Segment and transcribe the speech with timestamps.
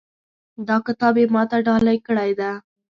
[0.67, 2.51] دا کتاب یې ما ته ډالۍ کړی ده